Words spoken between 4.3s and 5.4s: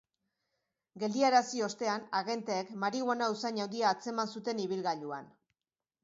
zuten ibilgailuan.